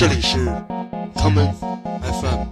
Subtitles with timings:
[0.00, 0.38] 这里是
[1.14, 1.52] common
[2.00, 2.46] FM。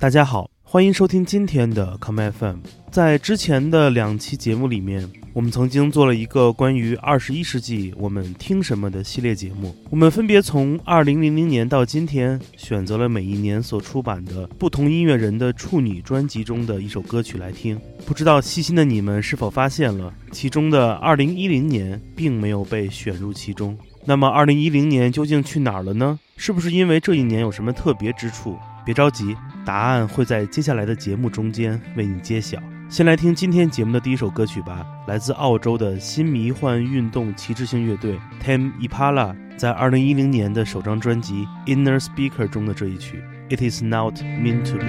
[0.00, 2.56] 大家好，欢迎收听今天的 Come FM。
[2.90, 9.74] 在之前的两期节目里面，我们曾经做了一个关于二十一世纪我们听什么的系列节目。
[9.88, 17.80] 我们分别从二零零零年到今天，选择了每一年所出版的不同音乐人的处女专辑中的一首歌曲来听。
[18.04, 23.74] 不知道细心的你们是否发现了，其中的二零一零年并没有被选入其中。
[24.04, 26.18] 那么二零一零年究竟去哪儿了呢？
[26.36, 28.58] 是不是因为这一年有什么特别之处？
[28.88, 32.58] 别着急，答案会在接下来的节目中间为你揭晓。
[32.88, 43.22] 先来听今天节目的第一首歌曲吧，来自澳洲的新迷幻运动旗帜性乐队 t a m e Ipala 在二零一零年的首张专辑《Inner Speaker》中的这一曲
[43.54, 44.84] 《It Is Not Meant to Be》。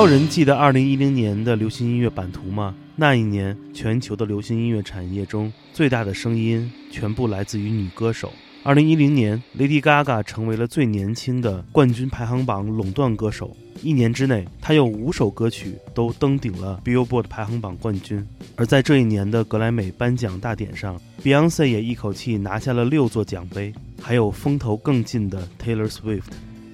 [0.00, 2.74] 有人记得2010年的流行音乐版图吗？
[2.96, 8.32] 那一年，全球的流行音乐产业中最大的声音全部来自于女歌手。
[8.64, 13.54] 2010年，Lady Gaga 成为了最年轻的冠军排行榜垄断歌手。
[13.82, 18.26] 一年之内，她有五首歌曲都登顶了 Billboard 排行榜冠军。
[18.56, 23.70] 而在这一年的格莱美颁奖大典上，Beyonce 也一口气拿下了六座奖杯，
[24.00, 26.22] 还有风头更劲的 Taylor Swift。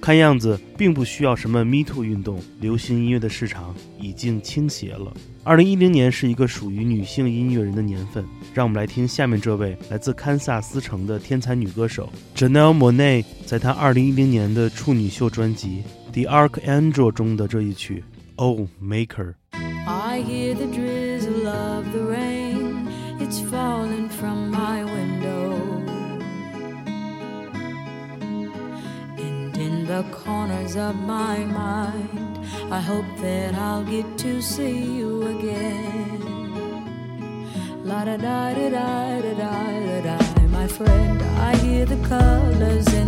[0.07, 5.13] 看样子并不需要什么 Me Too 运动，流行音乐的市场已经倾斜了。
[5.43, 8.23] 二零一零年是一个属于女性音乐人的年份，
[8.53, 15.83] 让我们来听下面这位来自堪萨斯城的天才女歌手 Janelle Monae 在她二零一零年的处女秀专辑
[16.13, 18.01] 《The Archangel》中的这一曲
[18.37, 19.33] 《Oh Maker》。
[19.85, 22.87] I hear the drizzle of the rain,
[23.19, 23.96] it's falling
[29.97, 32.39] the corners of my mind.
[32.71, 36.21] I hope that I'll get to see you again.
[37.83, 38.91] La da da da da
[39.41, 39.53] da
[39.87, 40.17] da da.
[40.57, 43.06] My friend, I hear the colors in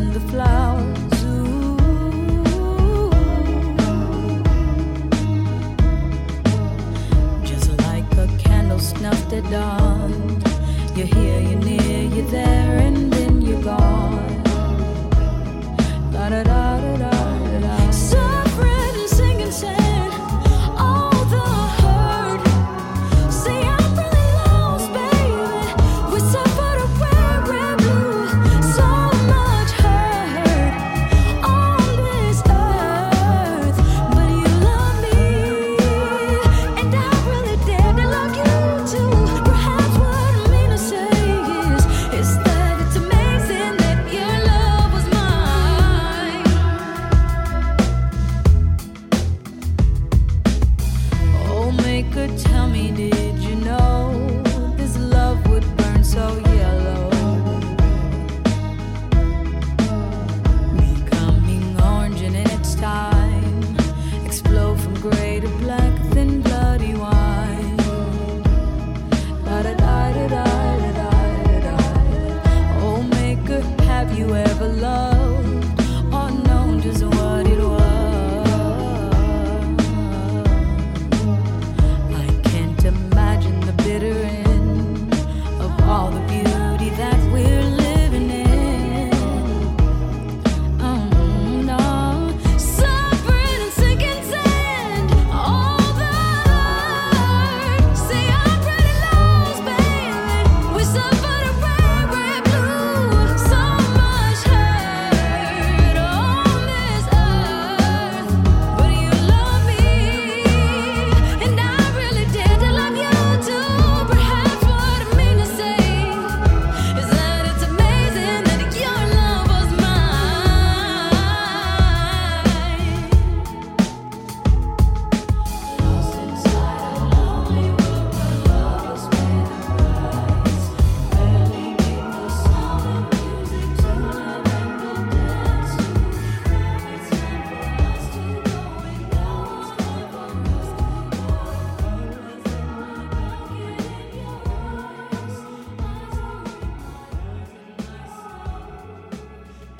[52.44, 53.08] tell me,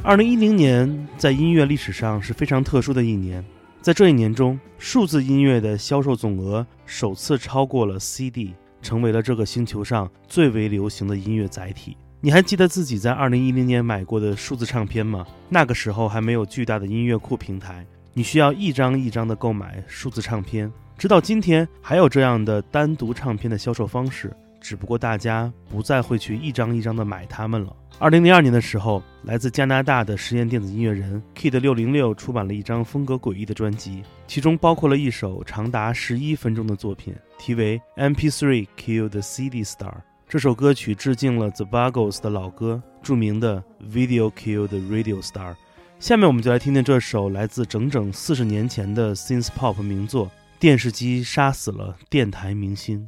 [0.10, 3.46] 二零一零年在音乐历史上是非常特殊的一年，
[3.80, 11.96] 在这一年中，数字音乐的销售总额首次超过了 CD，成为了这个星球上最为流行的音乐载体。
[12.22, 15.24] 你还记得自己在二零一零年买过的数字唱片吗？
[15.48, 17.86] 那个时候还没有巨大的音乐库平台，
[18.16, 20.74] 你需要一张一张的购买数字唱片。
[20.98, 27.75] 直到今天，还有这样的单独唱片的销售方式，只不过大家不再会去一张一张的买它们了。
[27.98, 37.82] 二零零二年的时候，来自加拿大的实验电子音乐人 Kid 六零六出版了一张风格诡异的专辑，其中包括了一首长达十一分钟的作品，题为
[38.13, 39.92] 《MP3 Kill the CD Star》。
[40.30, 43.62] 这首歌曲致敬了 The Buggles 的老歌，著名的
[43.92, 45.54] 《Video Kill the Radio Star》。
[46.00, 53.06] 下面我们就来听听这首来自整整四十年前的 synth pop 名作《电视机杀死了电台明星》。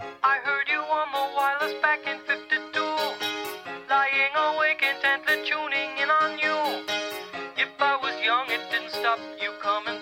[9.02, 10.01] Stop you coming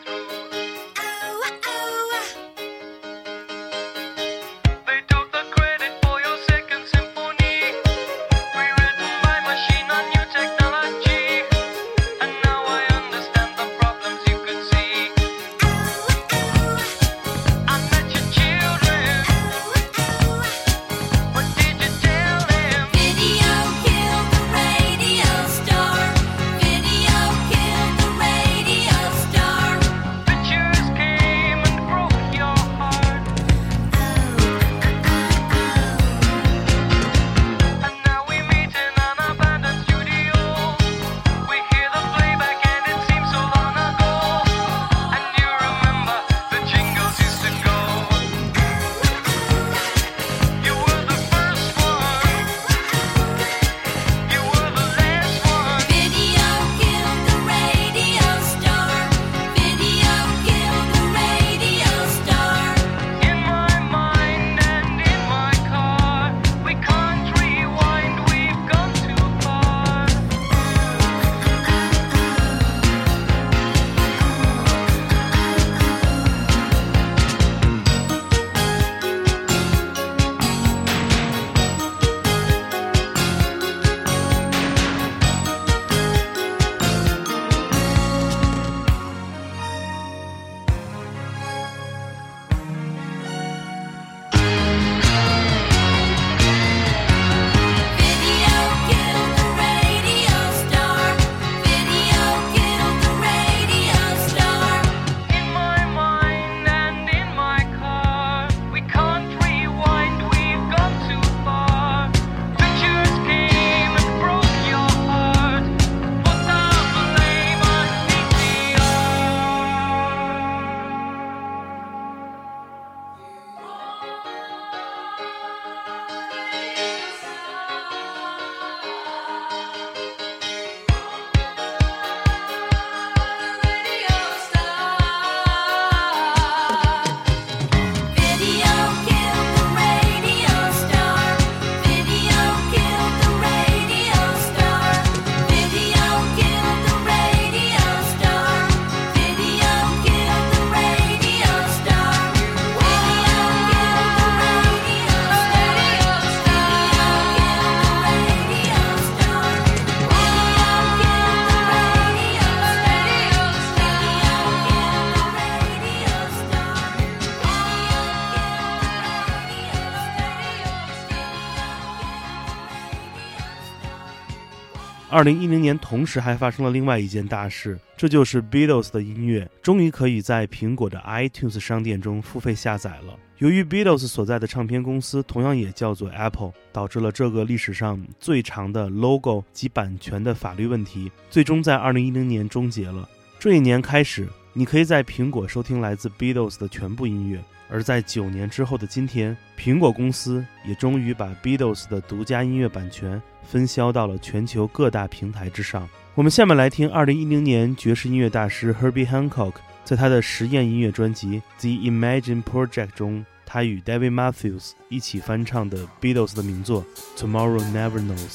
[175.19, 183.19] 二零一零年同时还发生了另外一件大事，这就是 Beatles 的音乐终于可以在苹果的 iTunes 商店中付费下载了。
[183.39, 193.05] 由于 Beatles 所在的唱片公司同样也叫做 Apple，导致了这个历史上最长的 logo 及版权的法律问题，最终在二零一零年终结了。
[193.37, 197.43] 这一年开始，你可以在苹果收听来自 Beatles 的全部音乐。
[197.69, 205.87] 而在九年之后的今天，苹果公司也终于把 Beatles 的独家音乐版权分销到了全球各大平台之上。
[206.15, 209.53] 我们下面来听2010年爵士音乐大师 Herbie Hancock
[209.85, 211.27] 在他的实验音乐专辑
[211.59, 216.83] 《The Imagine Project》中，他与 David Matthews 一起翻唱的 Beatles 的名作
[217.21, 218.33] 《Tomorrow Never Knows》。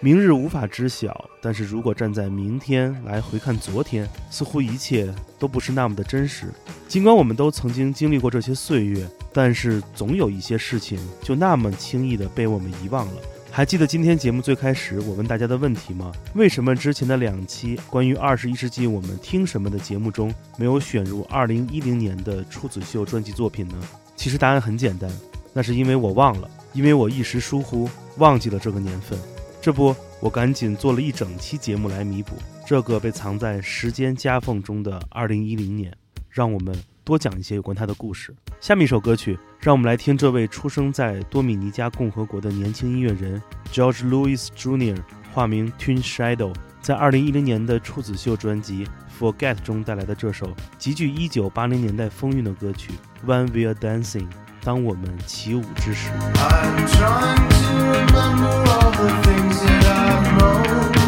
[0.00, 6.46] 明日无法知晓，但是如果站在明天来回看昨天，似乎一切都不是那么的真实。
[6.86, 13.14] 尽管我们都曾经经历过这些岁月，但是总有一些事情就那么轻易的被我们遗忘了。
[13.50, 16.12] 还记得今天节目最开始我问大家的问题吗？
[16.34, 23.74] 为什么之前的两期关于二十一世纪我们听什么的节目中没有选入二零一零年的处子秀专辑作品呢？
[24.14, 25.10] 其实答案很简单，
[25.52, 29.18] 那是因为我忘了，因为我一时疏忽忘记了这个年份。
[29.60, 32.34] 这不，我赶紧做了一整期节目来弥补
[32.66, 35.92] 这个被藏在时间夹缝中的二零一零年，
[36.30, 38.34] 让我们多讲一些有关他的故事。
[38.60, 43.42] 下面一首歌曲，让我们来听这位出生在多米尼加共和国的年轻音乐人
[43.72, 44.96] George Louis Jr.
[45.32, 48.86] 化名 Twin Shadow，在二零一零年的处子秀专辑
[49.18, 52.92] 《Forget》中带来的这首极具一九八零年代风韵的歌曲
[53.28, 54.26] 《When We Are Dancing》。
[54.68, 56.10] 当我们起舞之时。
[56.34, 61.07] I'm trying to remember all the things that I've known.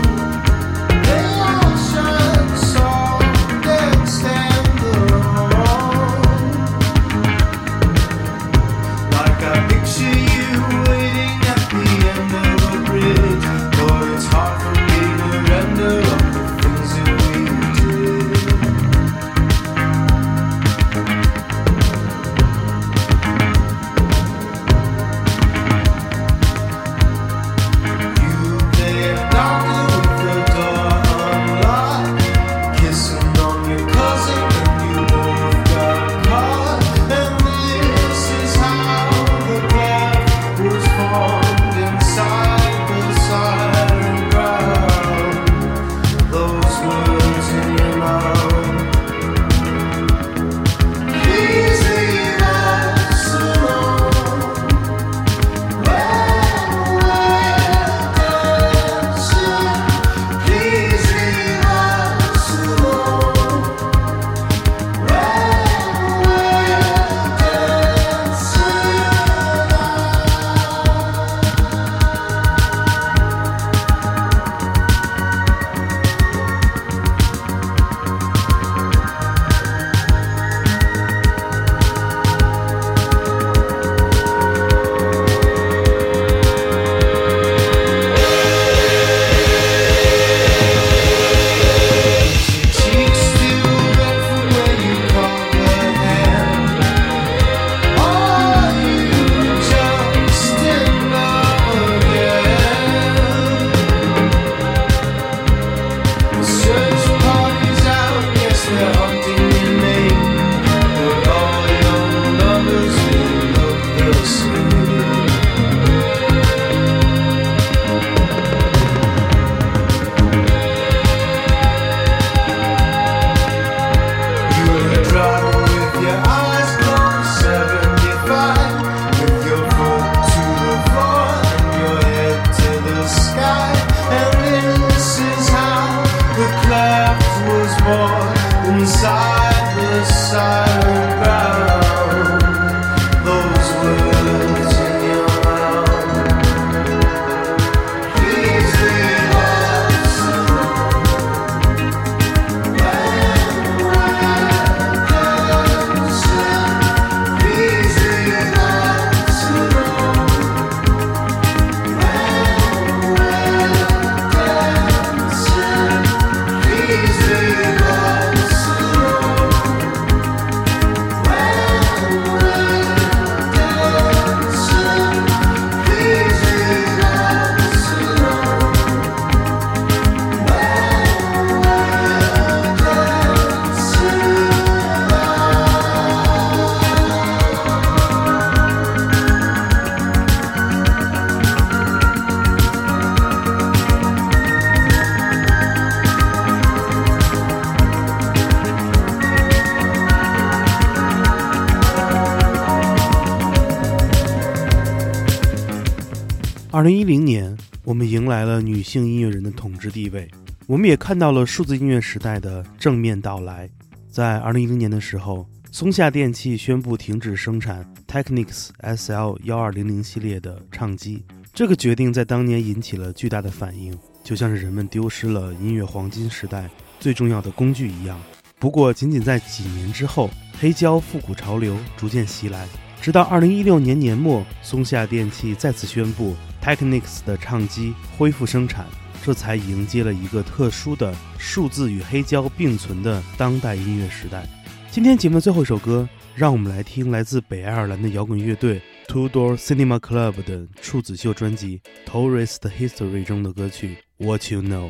[206.80, 210.26] 二零一零年，我们迎来了女性音乐人的统治地位，
[210.66, 213.68] 我们也看到了数字音乐时代的正面到来。
[214.10, 226.66] 在二零一零年的时候，松下电器宣布停止生产 Technics SL 幺二零零系列的唱机，这个决定在当年引起了巨大的反应，就像是人们丢失了音乐黄金时代
[226.98, 228.18] 最重要的工具一样。
[228.58, 232.66] 不过，仅仅在几年之后，黑胶复古潮流逐渐袭来，
[233.02, 238.86] 直到二零一六年年末，松下电器再次宣布 Technics 的唱机恢复生产，
[239.24, 244.46] 这才迎接了一个特殊的数字与黑胶并存的当代音乐时代。
[244.90, 254.88] 今天节目的最后一首歌，让我们来听来自北爱尔兰的摇滚乐队 Two Door Cinema Club 的处子秀专辑《Tourist History》中的歌曲《What You Know》。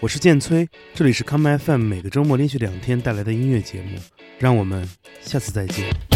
[0.00, 3.98] 我是建崔，这里是 Come FM 每个周末连续两天带来的音乐节目，
[4.38, 4.86] 让我们
[5.22, 6.15] 下次再见。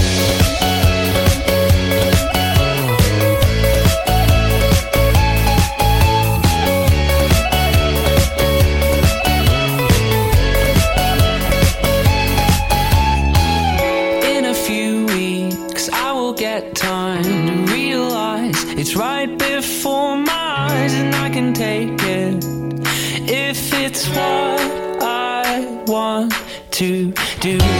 [24.11, 26.35] What I want
[26.73, 27.80] to do.